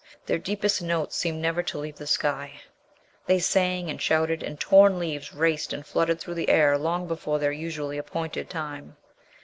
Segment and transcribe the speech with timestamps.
[0.25, 2.61] Their deepest notes seemed never to leave the sky.
[3.27, 7.37] They sang and shouted, and torn leaves raced and fluttered through the air long before
[7.37, 8.95] their usually appointed time.